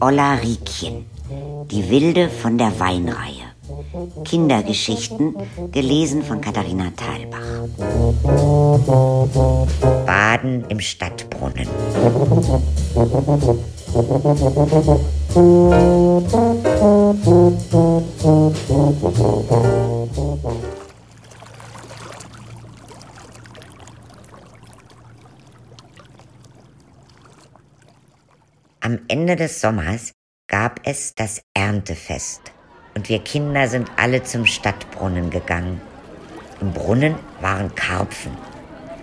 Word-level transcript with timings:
Olla 0.00 0.34
Riekchen, 0.34 1.04
die 1.70 1.90
Wilde 1.90 2.30
von 2.30 2.56
der 2.56 2.78
Weinreihe. 2.80 3.50
Kindergeschichten, 4.24 5.34
gelesen 5.72 6.22
von 6.22 6.40
Katharina 6.40 6.90
Thalbach. 6.96 7.38
Baden 10.06 10.64
im 10.70 10.80
Stadtbrunnen. 10.80 11.68
Am 28.82 28.98
Ende 29.08 29.36
des 29.36 29.60
Sommers 29.60 30.12
gab 30.48 30.80
es 30.84 31.14
das 31.14 31.42
Erntefest 31.52 32.40
und 32.96 33.10
wir 33.10 33.18
Kinder 33.18 33.68
sind 33.68 33.90
alle 33.96 34.22
zum 34.22 34.46
Stadtbrunnen 34.46 35.28
gegangen. 35.28 35.82
Im 36.62 36.72
Brunnen 36.72 37.14
waren 37.42 37.74
Karpfen. 37.74 38.32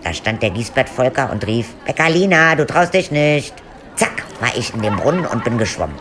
Da 0.03 0.15
stand 0.15 0.41
der 0.41 0.49
Giesbert 0.49 0.89
Volker 0.89 1.31
und 1.31 1.45
rief, 1.45 1.75
Beckalina, 1.85 2.55
du 2.55 2.65
traust 2.65 2.95
dich 2.95 3.11
nicht. 3.11 3.53
Zack, 3.95 4.23
war 4.39 4.57
ich 4.57 4.73
in 4.73 4.81
dem 4.81 4.95
Brunnen 4.95 5.27
und 5.27 5.43
bin 5.43 5.59
geschwommen. 5.59 5.99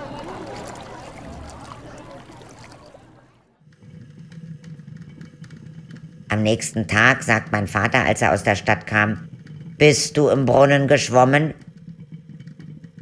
Am 6.31 6.43
nächsten 6.43 6.89
Tag 6.89 7.23
sagt 7.23 7.53
mein 7.53 7.67
Vater, 7.67 8.07
als 8.07 8.23
er 8.23 8.33
aus 8.33 8.43
der 8.43 8.57
Stadt 8.57 8.87
kam, 8.87 9.29
bist 9.77 10.17
du 10.17 10.31
im 10.31 10.47
Brunnen 10.47 10.89
geschwommen? 10.89 11.53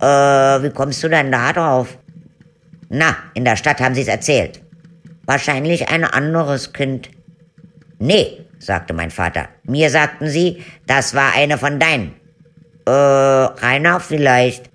Äh, 0.05 0.63
wie 0.63 0.71
kommst 0.71 1.03
du 1.03 1.09
denn 1.09 1.33
da 1.33 1.51
drauf? 1.53 1.97
Na, 2.91 3.17
in 3.33 3.47
der 3.47 3.57
Stadt 3.57 3.81
haben 3.81 3.95
sie 3.95 4.03
es 4.03 4.09
erzählt. 4.09 4.61
Wahrscheinlich 5.25 5.89
ein 5.89 6.05
anderes 6.05 6.75
Kind. 6.75 7.09
Nee, 7.99 8.45
sagte 8.59 8.93
mein 8.93 9.11
Vater. 9.11 9.49
Mir 9.63 9.89
sagten 9.89 10.29
sie, 10.29 10.63
das 10.87 11.15
war 11.15 11.35
eine 11.35 11.57
von 11.57 11.81
deinen. 11.81 12.13
Äh, 12.85 12.91
Rainer 12.91 13.99
vielleicht. 13.99 14.71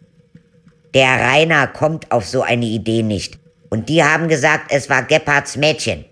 Der 0.95 1.19
Rainer 1.19 1.67
kommt 1.67 2.11
auf 2.11 2.25
so 2.25 2.41
eine 2.41 2.66
Idee 2.66 3.03
nicht. 3.03 3.38
Und 3.69 3.88
die 3.88 4.03
haben 4.03 4.30
gesagt, 4.30 4.71
es 4.71 4.89
war 4.89 5.03
Gebhards 5.03 5.58
Mädchen. 5.58 6.05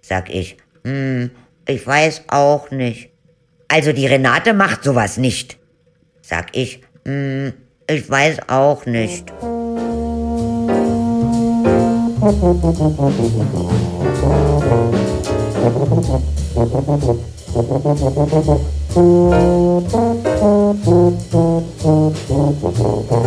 Sag 0.00 0.28
ich, 0.34 0.56
hm, 0.84 1.30
ich 1.68 1.86
weiß 1.86 2.22
auch 2.26 2.72
nicht. 2.72 3.10
Also 3.68 3.92
die 3.92 4.08
Renate 4.08 4.52
macht 4.52 4.82
sowas 4.82 5.16
nicht. 5.16 5.58
Sag 6.22 6.56
ich, 6.56 6.80
hm, 7.04 7.52
ich 7.92 8.08
weiß 8.08 8.38
auch 8.48 8.86
nicht. 8.86 9.32